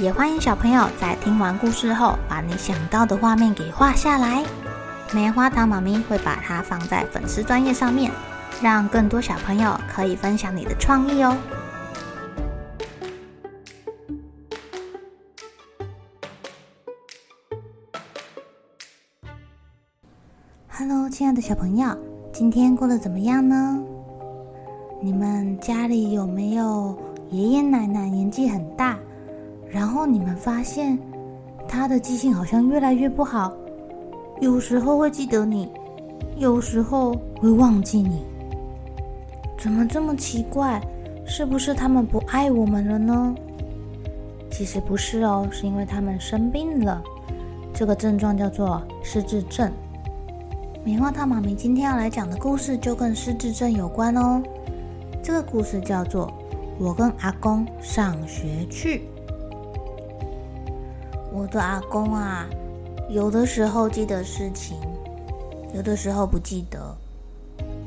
[0.00, 4.44] 也欢迎小朋友在听完故事后，把你想到的画面给画下来。
[5.12, 8.10] 棉花糖妈咪会把它放在粉丝专页上面，
[8.60, 11.36] 让更多小朋友可以分享你的创意哦。
[20.76, 21.96] Hello，亲爱的小朋友，
[22.32, 23.80] 今天过得怎么样呢？
[25.00, 26.98] 你们家里有没有
[27.30, 28.98] 爷爷奶奶年纪很大？
[29.74, 30.96] 然后你们发现
[31.66, 33.52] 他的记性好像越来越不好，
[34.40, 35.68] 有时候会记得你，
[36.36, 38.24] 有时候会忘记你。
[39.58, 40.80] 怎么这么奇怪？
[41.26, 43.34] 是不是他们不爱我们了呢？
[44.48, 47.02] 其实不是哦，是因为他们生病了。
[47.72, 49.68] 这个症状叫做失智症。
[50.84, 54.40] 棉花糖妈咪今天要来讲的故事就跟失智症有关哦。
[55.20, 56.28] 这个故事叫做
[56.78, 58.98] 《我跟阿公上学去》。
[61.36, 62.46] 我的阿公啊，
[63.10, 64.76] 有的时候记得事情，
[65.74, 66.78] 有的时候不记得。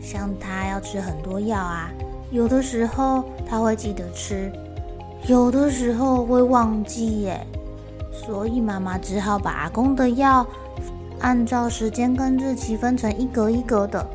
[0.00, 1.90] 像他要吃很多药啊，
[2.30, 4.50] 有的时候他会记得吃，
[5.26, 7.46] 有的时候会忘记耶。
[8.10, 10.46] 所以妈妈只好把阿公的药
[11.20, 14.06] 按照时间跟日期分成一格一格的。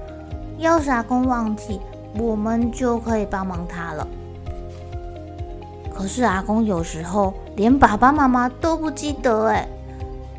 [0.58, 1.80] 要是阿公忘记，
[2.18, 4.08] 我们就可以帮忙他了。
[5.94, 9.68] 可是阿公有时候连爸爸妈妈都不记得，哎，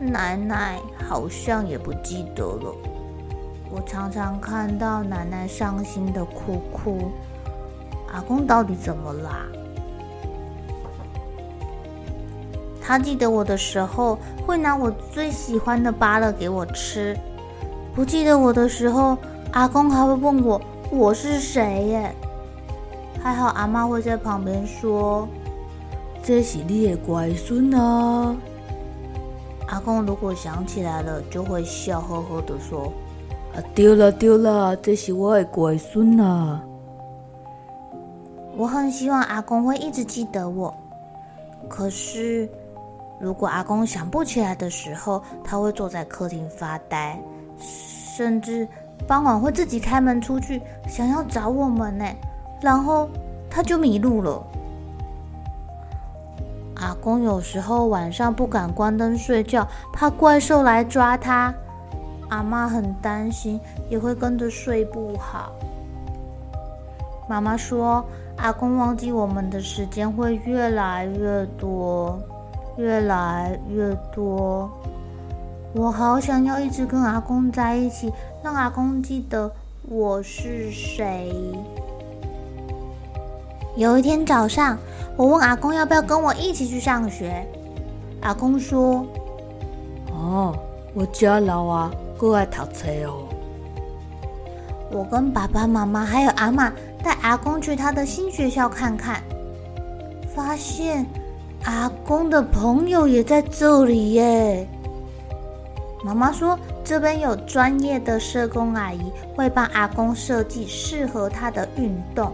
[0.00, 2.75] 奶奶好像也不记得了。
[3.70, 7.12] 我常常看到奶奶伤心的哭哭，
[8.12, 9.47] 阿公到底怎么啦？
[12.80, 17.16] 他记得我的时候会拿我最喜欢的芭乐给我吃，
[17.94, 19.16] 不记得我的时候，
[19.52, 20.60] 阿公还会问我
[20.91, 22.14] 我是谁耶。
[23.22, 25.28] 还好阿妈会在旁边说。
[26.22, 28.36] 这是你的乖孙啊！
[29.69, 32.92] 阿公如果想起来了，就会笑呵呵的说
[33.54, 36.62] ：“啊，对了丢了，这是我的乖孙啊！”
[38.56, 40.75] 我很希望阿公会一直记得我。
[41.69, 42.48] 可是，
[43.19, 47.19] 如果阿公想不起来的时候，他会坐在客厅发呆，
[47.58, 48.69] 甚至
[49.06, 52.04] 傍晚会自己开门出去，想要找我们呢，
[52.60, 53.08] 然后
[53.48, 54.44] 他就迷路了。
[57.00, 61.50] 阿公有时候晚上不敢关灯睡觉，怕怪兽来抓他。
[62.28, 65.50] 阿妈很担心，也会跟着睡不好。
[67.27, 68.05] 妈妈说，
[68.37, 72.21] 阿公忘记我们的时间会越来越多，
[72.77, 74.71] 越来越多。
[75.72, 78.12] 我好想要一直跟阿公在一起，
[78.44, 79.50] 让阿公记得
[79.88, 81.32] 我是谁。
[83.76, 84.76] 有一天早上，
[85.16, 87.47] 我问阿公要不要跟我一起去上学。
[88.20, 89.06] 阿公说
[90.12, 90.54] ：“哦，
[90.92, 93.28] 我家老啊，过爱读书哦。”
[94.92, 96.70] 我跟爸爸妈妈还有阿妈
[97.03, 99.22] 带阿公去他的新学校看看，
[100.34, 101.06] 发现
[101.64, 104.69] 阿公的朋友也在这里耶。
[106.02, 109.00] 妈妈说，这边有专业的社工阿姨
[109.37, 112.32] 会帮阿公设计适合他的运动。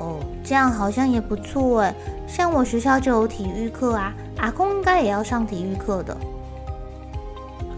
[0.00, 1.94] 哦，这样好像也不错哎。
[2.26, 6.16] 像我学校就有体育课啊，阿公应该也要上体育课的。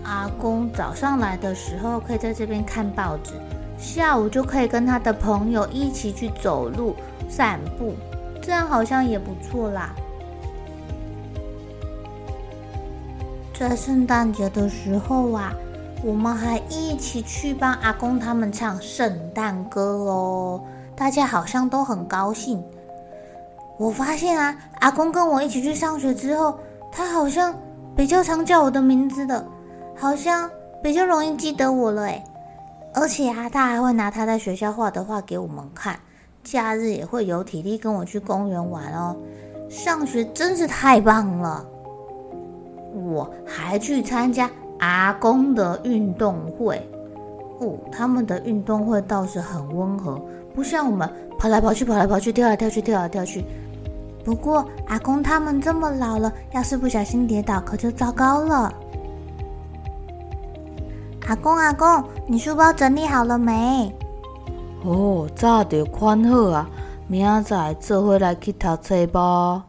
[0.04, 3.32] 阿公早上来的时候可以在这边看报纸，
[3.78, 6.94] 下午就可以跟他的朋友一起去走路、
[7.28, 7.94] 散步，
[8.42, 9.94] 这样好像也不错啦。
[13.54, 15.52] 在圣诞节的时候啊，
[16.02, 20.60] 我们还一起去帮阿公他们唱圣诞歌哦。
[20.94, 22.62] 大家好像都很高兴。
[23.78, 26.58] 我发现啊，阿公跟我一起去上学之后，
[26.90, 27.54] 他好像
[27.96, 29.44] 比较常叫我的名字的，
[29.96, 30.48] 好像
[30.82, 32.22] 比较容易记得我了诶。
[32.94, 35.98] 而且啊，他还会拿他在学校画的画给我们看，
[36.44, 39.16] 假日也会有体力跟我去公园玩哦。
[39.68, 41.66] 上学真是太棒了！
[42.94, 44.48] 我还去参加
[44.78, 46.86] 阿公的运动会，
[47.58, 50.20] 哦，他们的运动会倒是很温和。
[50.54, 51.08] 不像我们
[51.38, 53.44] 跑来跑去，跑来跑去，跳来跳去，跳来跳去。
[54.25, 58.72] 不过阿公他们这么老了，要是不小心跌倒，可就糟糕了。
[61.26, 63.93] 阿公阿公，你书包整理好了没？
[64.84, 66.69] 哦，早就款好啊，
[67.08, 69.64] 明仔载做伙来去读册吧。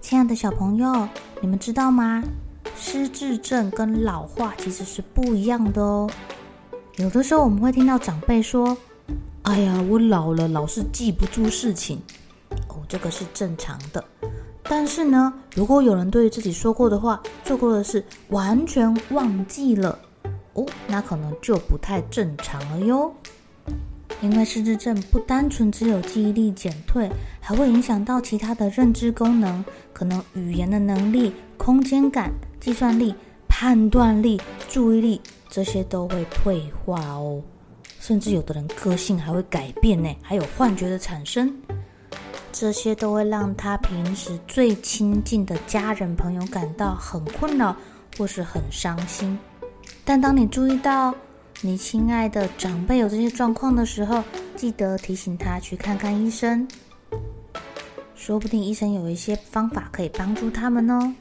[0.00, 1.08] 亲爱的小朋友，
[1.40, 2.22] 你们知道吗？
[2.76, 6.10] 失智症跟老化其实是不一样的哦。
[6.96, 8.76] 有的时候我们会听到长辈说
[9.42, 12.00] ：“哎呀，我老了，老是记不住事情。”
[12.68, 14.04] 哦，这个是正常的。
[14.62, 19.98] 但是呢，如果有人对自己说过的话、做过的事完全忘记了，
[20.54, 23.12] 哦，那可能就不太正常了哟。
[24.20, 27.10] 因为失智症不单纯只有记忆力减退，
[27.40, 29.62] 还会影响到其他的认知功能，
[29.92, 32.32] 可能语言的能力、空间感、
[32.64, 33.14] 计算力、
[33.46, 34.40] 判断力、
[34.70, 35.20] 注意力
[35.50, 37.42] 这些都会退化哦。
[38.00, 41.54] 甚至有的人个性还会改变呢，还有幻觉的产生，
[42.52, 47.76] 这些都会让他平时最亲近的家人朋友感到很困扰
[48.16, 49.38] 或是很伤心。
[50.02, 51.14] 但当你注意到，
[51.60, 54.24] 你亲爱的长辈有这些状况的时候，
[54.56, 56.66] 记得提醒他去看看医生。
[58.14, 61.14] 说不定医生有一些方法可以帮助他们哦。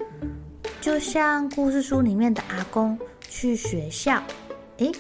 [0.83, 3.00] 就像故事书里面的阿公
[3.30, 4.21] 去学校，
[4.80, 4.91] 诶，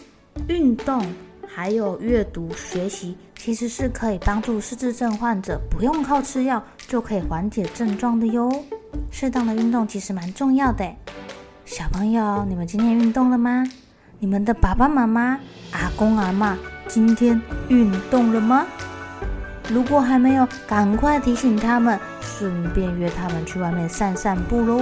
[0.47, 1.05] 运动
[1.45, 8.63] 还有阅读学习，其实是可以帮助失智症患者不用靠吃药就可以缓解症状的哟。
[9.11, 10.89] 适当的运动其实蛮重要的。
[11.65, 13.69] 小朋友，你们今天运动了吗？
[14.19, 15.37] 你们的爸爸妈妈、
[15.71, 16.55] 阿公阿嬷
[16.87, 18.65] 今天运动了吗？
[19.67, 24.81] 如果还没有，赶快提醒他们，顺便约他们去外面散散步喽。